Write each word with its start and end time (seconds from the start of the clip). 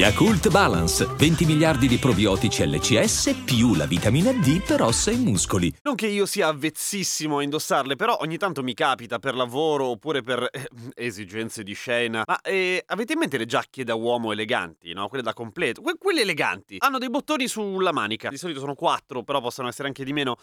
Yakult 0.00 0.48
Balance, 0.48 1.04
20 1.04 1.44
miliardi 1.44 1.86
di 1.86 1.98
probiotici 1.98 2.66
LCS 2.66 3.42
più 3.44 3.74
la 3.74 3.84
vitamina 3.84 4.32
D 4.32 4.64
per 4.64 4.80
ossa 4.80 5.10
e 5.10 5.16
muscoli. 5.16 5.70
Non 5.82 5.94
che 5.94 6.06
io 6.06 6.24
sia 6.24 6.46
avvezzissimo 6.46 7.36
a 7.36 7.42
indossarle, 7.42 7.96
però 7.96 8.16
ogni 8.22 8.38
tanto 8.38 8.62
mi 8.62 8.72
capita 8.72 9.18
per 9.18 9.34
lavoro 9.34 9.88
oppure 9.88 10.22
per 10.22 10.48
eh, 10.50 10.70
esigenze 10.94 11.62
di 11.62 11.74
scena. 11.74 12.22
Ma 12.26 12.40
eh, 12.40 12.82
avete 12.86 13.12
in 13.12 13.18
mente 13.18 13.36
le 13.36 13.44
giacche 13.44 13.84
da 13.84 13.94
uomo 13.94 14.32
eleganti, 14.32 14.94
no? 14.94 15.06
Quelle 15.08 15.22
da 15.22 15.34
completo? 15.34 15.82
Que- 15.82 15.98
quelle 15.98 16.22
eleganti. 16.22 16.76
Hanno 16.78 16.96
dei 16.96 17.10
bottoni 17.10 17.46
sulla 17.46 17.92
manica. 17.92 18.30
Di 18.30 18.38
solito 18.38 18.60
sono 18.60 18.74
quattro, 18.74 19.22
però 19.22 19.42
possono 19.42 19.68
essere 19.68 19.88
anche 19.88 20.02
di 20.02 20.14
meno. 20.14 20.36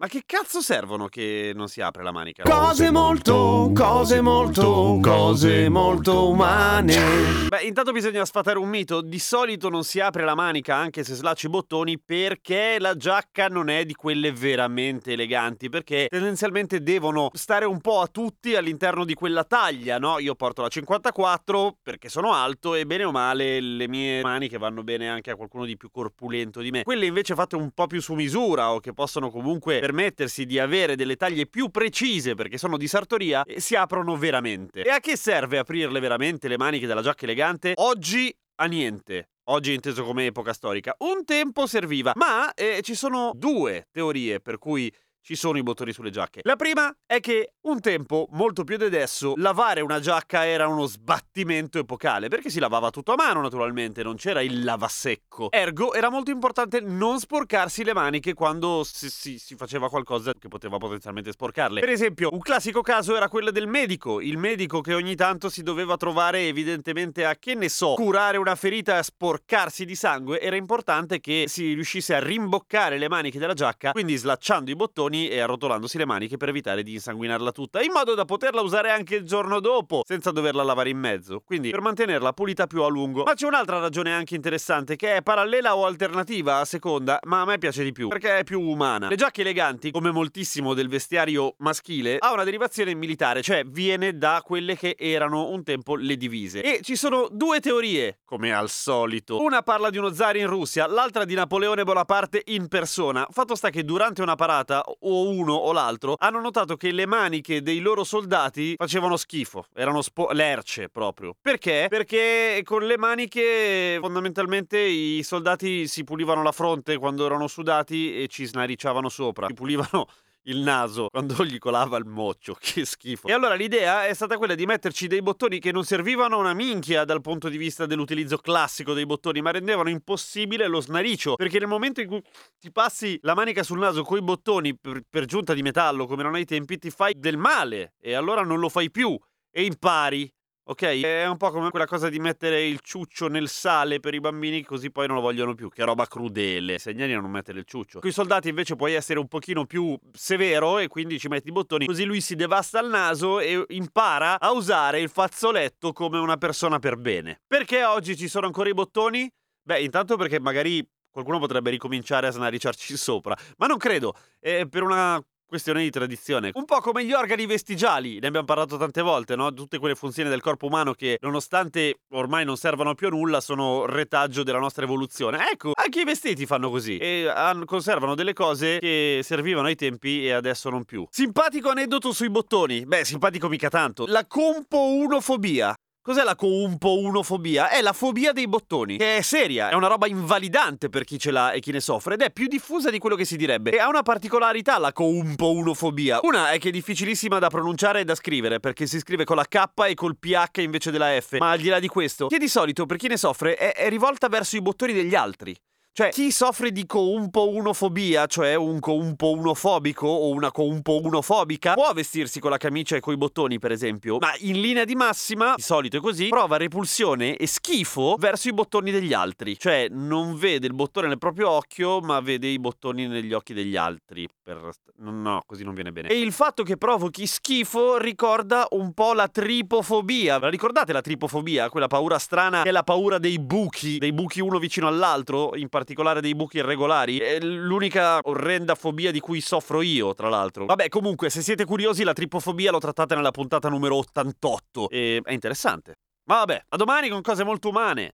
Ma 0.00 0.06
che 0.06 0.22
cazzo 0.26 0.60
servono 0.60 1.08
che 1.08 1.50
non 1.56 1.66
si 1.66 1.80
apre 1.80 2.04
la 2.04 2.12
manica? 2.12 2.44
Cose 2.44 2.92
molto, 2.92 3.72
cose 3.74 4.20
molto, 4.20 5.00
cose 5.02 5.68
molto 5.68 6.28
umane. 6.28 7.48
Beh, 7.48 7.62
intanto 7.62 7.90
bisogna 7.90 8.24
sfatare 8.24 8.60
un 8.60 8.68
mito. 8.68 9.00
Di 9.00 9.18
solito 9.18 9.68
non 9.68 9.82
si 9.82 9.98
apre 9.98 10.22
la 10.22 10.36
manica 10.36 10.76
anche 10.76 11.02
se 11.02 11.14
slacci 11.14 11.46
i 11.46 11.48
bottoni 11.48 11.98
perché 11.98 12.76
la 12.78 12.94
giacca 12.94 13.48
non 13.48 13.70
è 13.70 13.84
di 13.84 13.94
quelle 13.94 14.30
veramente 14.30 15.14
eleganti. 15.14 15.68
Perché 15.68 16.06
tendenzialmente 16.08 16.80
devono 16.80 17.30
stare 17.32 17.64
un 17.64 17.80
po' 17.80 18.00
a 18.00 18.06
tutti 18.06 18.54
all'interno 18.54 19.04
di 19.04 19.14
quella 19.14 19.42
taglia, 19.42 19.98
no? 19.98 20.20
Io 20.20 20.36
porto 20.36 20.62
la 20.62 20.68
54 20.68 21.78
perché 21.82 22.08
sono 22.08 22.32
alto 22.32 22.76
e 22.76 22.86
bene 22.86 23.02
o 23.02 23.10
male 23.10 23.58
le 23.58 23.88
mie 23.88 24.22
maniche 24.22 24.58
vanno 24.58 24.84
bene 24.84 25.08
anche 25.08 25.32
a 25.32 25.34
qualcuno 25.34 25.64
di 25.64 25.76
più 25.76 25.90
corpulento 25.90 26.60
di 26.60 26.70
me. 26.70 26.84
Quelle 26.84 27.06
invece 27.06 27.34
fatte 27.34 27.56
un 27.56 27.72
po' 27.72 27.88
più 27.88 28.00
su 28.00 28.14
misura 28.14 28.72
o 28.72 28.78
che 28.78 28.92
possono 28.92 29.28
comunque 29.28 29.86
permettersi 29.88 30.44
di 30.44 30.58
avere 30.58 30.96
delle 30.96 31.16
taglie 31.16 31.46
più 31.46 31.70
precise 31.70 32.34
perché 32.34 32.58
sono 32.58 32.76
di 32.76 32.86
sartoria 32.86 33.42
e 33.44 33.58
si 33.58 33.74
aprono 33.74 34.16
veramente. 34.16 34.82
E 34.82 34.90
a 34.90 35.00
che 35.00 35.16
serve 35.16 35.56
aprirle 35.56 35.98
veramente 35.98 36.46
le 36.46 36.58
maniche 36.58 36.86
della 36.86 37.00
giacca 37.00 37.24
elegante? 37.24 37.72
Oggi 37.76 38.34
a 38.56 38.66
niente. 38.66 39.30
Oggi 39.44 39.72
inteso 39.72 40.04
come 40.04 40.26
epoca 40.26 40.52
storica. 40.52 40.94
Un 40.98 41.24
tempo 41.24 41.66
serviva, 41.66 42.12
ma 42.16 42.52
eh, 42.52 42.80
ci 42.82 42.94
sono 42.94 43.32
due 43.34 43.86
teorie 43.90 44.40
per 44.40 44.58
cui 44.58 44.92
ci 45.20 45.36
sono 45.36 45.58
i 45.58 45.62
bottoni 45.62 45.92
sulle 45.92 46.10
giacche. 46.10 46.40
La 46.44 46.56
prima 46.56 46.94
è 47.04 47.20
che 47.20 47.52
un 47.62 47.80
tempo, 47.80 48.28
molto 48.30 48.64
più 48.64 48.78
di 48.78 48.84
adesso, 48.84 49.34
lavare 49.36 49.82
una 49.82 50.00
giacca 50.00 50.46
era 50.46 50.66
uno 50.66 50.86
sbattimento 50.86 51.78
epocale, 51.78 52.28
perché 52.28 52.48
si 52.48 52.58
lavava 52.58 52.88
tutto 52.90 53.12
a 53.12 53.16
mano 53.16 53.42
naturalmente, 53.42 54.02
non 54.02 54.16
c'era 54.16 54.40
il 54.40 54.64
lavasecco. 54.64 55.50
Ergo 55.50 55.92
era 55.92 56.10
molto 56.10 56.30
importante 56.30 56.80
non 56.80 57.18
sporcarsi 57.18 57.84
le 57.84 57.92
maniche 57.92 58.32
quando 58.32 58.84
si, 58.84 59.10
si, 59.10 59.38
si 59.38 59.54
faceva 59.54 59.90
qualcosa 59.90 60.32
che 60.32 60.48
poteva 60.48 60.78
potenzialmente 60.78 61.32
sporcarle. 61.32 61.80
Per 61.80 61.90
esempio, 61.90 62.30
un 62.32 62.40
classico 62.40 62.80
caso 62.80 63.14
era 63.14 63.28
quello 63.28 63.50
del 63.50 63.66
medico, 63.66 64.22
il 64.22 64.38
medico 64.38 64.80
che 64.80 64.94
ogni 64.94 65.14
tanto 65.14 65.50
si 65.50 65.62
doveva 65.62 65.98
trovare 65.98 66.46
evidentemente 66.46 67.26
a, 67.26 67.36
che 67.36 67.54
ne 67.54 67.68
so, 67.68 67.94
curare 67.94 68.38
una 68.38 68.54
ferita 68.54 68.98
e 68.98 69.02
sporcarsi 69.02 69.84
di 69.84 69.94
sangue, 69.94 70.40
era 70.40 70.56
importante 70.56 71.20
che 71.20 71.44
si 71.48 71.74
riuscisse 71.74 72.14
a 72.14 72.20
rimboccare 72.20 72.96
le 72.96 73.08
maniche 73.08 73.38
della 73.38 73.54
giacca, 73.54 73.92
quindi 73.92 74.16
slacciando 74.16 74.70
i 74.70 74.74
bottoni 74.74 75.17
e 75.26 75.40
arrotolandosi 75.40 75.98
le 75.98 76.06
maniche 76.06 76.36
per 76.36 76.50
evitare 76.50 76.84
di 76.84 76.92
insanguinarla 76.92 77.50
tutta, 77.50 77.82
in 77.82 77.90
modo 77.92 78.14
da 78.14 78.24
poterla 78.24 78.60
usare 78.60 78.90
anche 78.90 79.16
il 79.16 79.24
giorno 79.24 79.58
dopo, 79.58 80.02
senza 80.06 80.30
doverla 80.30 80.62
lavare 80.62 80.90
in 80.90 80.98
mezzo, 80.98 81.42
quindi 81.44 81.70
per 81.70 81.80
mantenerla 81.80 82.32
pulita 82.32 82.66
più 82.68 82.82
a 82.82 82.88
lungo. 82.88 83.24
Ma 83.24 83.34
c'è 83.34 83.46
un'altra 83.46 83.80
ragione 83.80 84.12
anche 84.12 84.36
interessante, 84.36 84.94
che 84.94 85.16
è 85.16 85.22
parallela 85.22 85.74
o 85.74 85.86
alternativa 85.86 86.58
a 86.58 86.64
seconda, 86.64 87.18
ma 87.24 87.40
a 87.40 87.44
me 87.46 87.58
piace 87.58 87.82
di 87.82 87.92
più, 87.92 88.08
perché 88.08 88.38
è 88.38 88.44
più 88.44 88.60
umana. 88.60 89.08
Le 89.08 89.16
giacche 89.16 89.40
eleganti, 89.40 89.90
come 89.90 90.12
moltissimo 90.12 90.74
del 90.74 90.88
vestiario 90.88 91.54
maschile, 91.58 92.18
ha 92.18 92.32
una 92.32 92.44
derivazione 92.44 92.94
militare, 92.94 93.42
cioè 93.42 93.64
viene 93.64 94.16
da 94.16 94.42
quelle 94.44 94.76
che 94.76 94.94
erano 94.98 95.48
un 95.48 95.64
tempo 95.64 95.96
le 95.96 96.16
divise. 96.16 96.62
E 96.62 96.80
ci 96.82 96.94
sono 96.94 97.28
due 97.30 97.60
teorie, 97.60 98.18
come 98.24 98.52
al 98.52 98.68
solito. 98.68 99.40
Una 99.40 99.62
parla 99.62 99.88
di 99.90 99.96
uno 99.96 100.12
zar 100.12 100.36
in 100.36 100.46
Russia, 100.46 100.86
l'altra 100.86 101.24
di 101.24 101.34
Napoleone 101.34 101.84
Bonaparte 101.84 102.42
in 102.46 102.68
persona. 102.68 103.26
Fatto 103.30 103.54
sta 103.54 103.70
che 103.70 103.84
durante 103.84 104.20
una 104.20 104.34
parata 104.34 104.84
o 105.00 105.28
uno 105.30 105.52
o 105.54 105.72
l'altro, 105.72 106.16
hanno 106.18 106.40
notato 106.40 106.76
che 106.76 106.90
le 106.92 107.06
maniche 107.06 107.62
dei 107.62 107.80
loro 107.80 108.04
soldati 108.04 108.74
facevano 108.76 109.16
schifo, 109.16 109.66
erano 109.74 110.02
spo- 110.02 110.30
lerce 110.32 110.88
proprio. 110.88 111.34
Perché? 111.40 111.86
Perché 111.88 112.62
con 112.64 112.82
le 112.84 112.98
maniche 112.98 113.98
fondamentalmente 114.00 114.78
i 114.78 115.22
soldati 115.22 115.86
si 115.86 116.04
pulivano 116.04 116.42
la 116.42 116.52
fronte 116.52 116.96
quando 116.98 117.26
erano 117.26 117.46
sudati 117.46 118.22
e 118.22 118.28
ci 118.28 118.44
snaricciavano 118.46 119.08
sopra, 119.08 119.46
si 119.46 119.54
pulivano 119.54 120.06
il 120.44 120.58
naso 120.58 121.08
quando 121.12 121.44
gli 121.44 121.58
colava 121.58 121.96
il 121.96 122.06
moccio, 122.06 122.56
che 122.58 122.84
schifo. 122.84 123.26
E 123.26 123.32
allora 123.32 123.54
l'idea 123.54 124.06
è 124.06 124.14
stata 124.14 124.36
quella 124.36 124.54
di 124.54 124.66
metterci 124.66 125.06
dei 125.06 125.22
bottoni 125.22 125.58
che 125.58 125.72
non 125.72 125.84
servivano 125.84 126.38
una 126.38 126.54
minchia 126.54 127.04
dal 127.04 127.20
punto 127.20 127.48
di 127.48 127.56
vista 127.56 127.86
dell'utilizzo 127.86 128.38
classico 128.38 128.92
dei 128.92 129.06
bottoni, 129.06 129.40
ma 129.40 129.50
rendevano 129.50 129.88
impossibile 129.88 130.66
lo 130.66 130.80
snaricio, 130.80 131.34
perché 131.34 131.58
nel 131.58 131.68
momento 131.68 132.00
in 132.00 132.08
cui 132.08 132.22
ti 132.58 132.70
passi 132.70 133.18
la 133.22 133.34
manica 133.34 133.62
sul 133.62 133.78
naso 133.78 134.02
coi 134.02 134.22
bottoni 134.22 134.76
per, 134.76 135.02
per 135.08 135.24
giunta 135.24 135.54
di 135.54 135.62
metallo, 135.62 136.06
come 136.06 136.22
non 136.22 136.34
ai 136.34 136.44
tempi, 136.44 136.78
ti 136.78 136.90
fai 136.90 137.14
del 137.16 137.36
male 137.36 137.94
e 138.00 138.14
allora 138.14 138.42
non 138.42 138.58
lo 138.58 138.68
fai 138.68 138.90
più 138.90 139.18
e 139.50 139.64
impari 139.64 140.30
Ok, 140.70 140.82
è 140.82 141.26
un 141.26 141.38
po' 141.38 141.50
come 141.50 141.70
quella 141.70 141.86
cosa 141.86 142.10
di 142.10 142.18
mettere 142.18 142.66
il 142.66 142.80
ciuccio 142.82 143.28
nel 143.28 143.48
sale 143.48 144.00
per 144.00 144.12
i 144.12 144.20
bambini 144.20 144.62
così 144.62 144.90
poi 144.90 145.06
non 145.06 145.16
lo 145.16 145.22
vogliono 145.22 145.54
più, 145.54 145.70
che 145.70 145.82
roba 145.82 146.04
crudele. 146.04 146.78
Segnali 146.78 147.14
a 147.14 147.20
non 147.20 147.30
mettere 147.30 147.58
il 147.58 147.64
ciuccio. 147.64 148.00
Con 148.00 148.10
i 148.10 148.12
soldati 148.12 148.50
invece 148.50 148.76
puoi 148.76 148.92
essere 148.92 149.18
un 149.18 149.28
pochino 149.28 149.64
più 149.64 149.98
severo 150.12 150.76
e 150.76 150.88
quindi 150.88 151.18
ci 151.18 151.28
metti 151.28 151.48
i 151.48 151.52
bottoni, 151.52 151.86
così 151.86 152.04
lui 152.04 152.20
si 152.20 152.34
devasta 152.34 152.80
il 152.80 152.88
naso 152.90 153.40
e 153.40 153.64
impara 153.68 154.38
a 154.38 154.52
usare 154.52 155.00
il 155.00 155.08
fazzoletto 155.08 155.94
come 155.94 156.18
una 156.18 156.36
persona 156.36 156.78
per 156.78 156.98
bene. 156.98 157.40
Perché 157.46 157.82
oggi 157.84 158.14
ci 158.14 158.28
sono 158.28 158.44
ancora 158.44 158.68
i 158.68 158.74
bottoni? 158.74 159.26
Beh, 159.62 159.80
intanto 159.80 160.18
perché 160.18 160.38
magari 160.38 160.86
qualcuno 161.10 161.38
potrebbe 161.38 161.70
ricominciare 161.70 162.26
a 162.26 162.30
snariciarci 162.30 162.94
sopra, 162.94 163.34
ma 163.56 163.66
non 163.66 163.78
credo. 163.78 164.14
È 164.38 164.66
per 164.66 164.82
una 164.82 165.18
questione 165.48 165.82
di 165.82 165.90
tradizione. 165.90 166.50
Un 166.52 166.66
po' 166.66 166.80
come 166.80 167.04
gli 167.04 167.12
organi 167.12 167.46
vestigiali, 167.46 168.18
ne 168.20 168.26
abbiamo 168.26 168.44
parlato 168.44 168.76
tante 168.76 169.00
volte, 169.00 169.34
no? 169.34 169.52
Tutte 169.52 169.78
quelle 169.78 169.94
funzioni 169.94 170.28
del 170.28 170.42
corpo 170.42 170.66
umano 170.66 170.92
che, 170.92 171.18
nonostante 171.22 172.00
ormai 172.10 172.44
non 172.44 172.56
servano 172.56 172.94
più 172.94 173.06
a 173.06 173.10
nulla, 173.10 173.40
sono 173.40 173.86
retaggio 173.86 174.42
della 174.42 174.58
nostra 174.58 174.84
evoluzione. 174.84 175.50
Ecco, 175.50 175.72
anche 175.74 176.02
i 176.02 176.04
vestiti 176.04 176.44
fanno 176.44 176.68
così 176.68 176.98
e 176.98 177.32
conservano 177.64 178.14
delle 178.14 178.34
cose 178.34 178.78
che 178.78 179.20
servivano 179.24 179.68
ai 179.68 179.74
tempi 179.74 180.26
e 180.26 180.32
adesso 180.32 180.68
non 180.68 180.84
più. 180.84 181.06
Simpatico 181.10 181.70
aneddoto 181.70 182.12
sui 182.12 182.28
bottoni. 182.28 182.84
Beh, 182.84 183.04
simpatico 183.04 183.48
mica 183.48 183.70
tanto. 183.70 184.04
La 184.06 184.26
compo-unofobia. 184.26 185.74
Cos'è 186.08 186.24
la 186.24 186.36
coumpo-unofobia? 186.36 187.68
È 187.68 187.82
la 187.82 187.92
fobia 187.92 188.32
dei 188.32 188.48
bottoni, 188.48 188.96
che 188.96 189.18
è 189.18 189.20
seria, 189.20 189.68
è 189.68 189.74
una 189.74 189.88
roba 189.88 190.06
invalidante 190.06 190.88
per 190.88 191.04
chi 191.04 191.18
ce 191.18 191.30
l'ha 191.30 191.52
e 191.52 191.60
chi 191.60 191.70
ne 191.70 191.80
soffre, 191.80 192.14
ed 192.14 192.22
è 192.22 192.30
più 192.30 192.46
diffusa 192.46 192.88
di 192.88 192.98
quello 192.98 193.14
che 193.14 193.26
si 193.26 193.36
direbbe. 193.36 193.72
E 193.72 193.78
ha 193.78 193.88
una 193.88 194.00
particolarità 194.00 194.78
la 194.78 194.94
coumpo-unofobia. 194.94 196.20
Una 196.22 196.52
è 196.52 196.58
che 196.58 196.70
è 196.70 196.72
difficilissima 196.72 197.38
da 197.38 197.48
pronunciare 197.48 198.00
e 198.00 198.04
da 198.04 198.14
scrivere, 198.14 198.58
perché 198.58 198.86
si 198.86 198.98
scrive 199.00 199.24
con 199.24 199.36
la 199.36 199.44
K 199.44 199.64
e 199.86 199.92
col 199.92 200.16
PH 200.16 200.62
invece 200.62 200.90
della 200.90 201.10
F. 201.20 201.36
Ma 201.40 201.50
al 201.50 201.58
di 201.58 201.68
là 201.68 201.78
di 201.78 201.88
questo, 201.88 202.28
che 202.28 202.38
di 202.38 202.48
solito 202.48 202.86
per 202.86 202.96
chi 202.96 203.08
ne 203.08 203.18
soffre 203.18 203.56
è, 203.56 203.74
è 203.74 203.90
rivolta 203.90 204.28
verso 204.28 204.56
i 204.56 204.62
bottoni 204.62 204.94
degli 204.94 205.14
altri. 205.14 205.54
Cioè, 205.98 206.10
chi 206.10 206.30
soffre 206.30 206.70
di 206.70 206.86
coumpo-unofobia, 206.86 208.26
cioè 208.26 208.54
un 208.54 208.78
coumpo-unofobico 208.78 210.06
o 210.06 210.28
una 210.28 210.52
coumpo-unofobica, 210.52 211.72
può 211.72 211.92
vestirsi 211.92 212.38
con 212.38 212.50
la 212.50 212.56
camicia 212.56 212.94
e 212.94 213.00
coi 213.00 213.16
bottoni, 213.16 213.58
per 213.58 213.72
esempio, 213.72 214.18
ma 214.18 214.30
in 214.38 214.60
linea 214.60 214.84
di 214.84 214.94
massima, 214.94 215.54
di 215.56 215.62
solito 215.62 215.96
è 215.96 216.00
così, 216.00 216.28
prova 216.28 216.56
repulsione 216.56 217.34
e 217.34 217.48
schifo 217.48 218.14
verso 218.16 218.46
i 218.48 218.52
bottoni 218.52 218.92
degli 218.92 219.12
altri. 219.12 219.58
Cioè, 219.58 219.88
non 219.90 220.36
vede 220.36 220.68
il 220.68 220.72
bottone 220.72 221.08
nel 221.08 221.18
proprio 221.18 221.50
occhio, 221.50 221.98
ma 221.98 222.20
vede 222.20 222.46
i 222.46 222.60
bottoni 222.60 223.08
negli 223.08 223.32
occhi 223.32 223.52
degli 223.52 223.74
altri. 223.74 224.28
Per... 224.40 224.70
No, 224.98 225.42
così 225.46 225.64
non 225.64 225.74
viene 225.74 225.90
bene. 225.90 226.10
E 226.10 226.20
il 226.20 226.30
fatto 226.30 226.62
che 226.62 226.76
provochi 226.76 227.26
schifo 227.26 227.98
ricorda 227.98 228.68
un 228.70 228.92
po' 228.92 229.14
la 229.14 229.26
tripofobia. 229.26 230.38
La 230.38 230.48
ricordate 230.48 230.92
la 230.92 231.00
tripofobia? 231.00 231.68
Quella 231.70 231.88
paura 231.88 232.20
strana 232.20 232.62
che 232.62 232.68
è 232.68 232.72
la 232.72 232.84
paura 232.84 233.18
dei 233.18 233.40
buchi, 233.40 233.98
dei 233.98 234.12
buchi 234.12 234.40
uno 234.40 234.60
vicino 234.60 234.86
all'altro, 234.86 235.56
in 235.56 235.68
particolare 235.68 235.86
particolare 235.88 236.20
dei 236.20 236.34
buchi 236.34 236.58
irregolari. 236.58 237.18
È 237.18 237.40
l'unica 237.40 238.18
orrenda 238.22 238.74
fobia 238.74 239.10
di 239.10 239.20
cui 239.20 239.40
soffro 239.40 239.80
io, 239.80 240.12
tra 240.12 240.28
l'altro. 240.28 240.66
Vabbè, 240.66 240.88
comunque, 240.88 241.30
se 241.30 241.40
siete 241.40 241.64
curiosi, 241.64 242.04
la 242.04 242.12
tripofobia 242.12 242.70
l'ho 242.70 242.78
trattata 242.78 243.14
nella 243.14 243.30
puntata 243.30 243.70
numero 243.70 243.96
88 243.96 244.90
e 244.90 245.20
è 245.24 245.32
interessante. 245.32 245.94
Ma 246.28 246.36
vabbè, 246.40 246.64
a 246.68 246.76
domani 246.76 247.08
con 247.08 247.22
cose 247.22 247.42
molto 247.42 247.70
umane. 247.70 248.12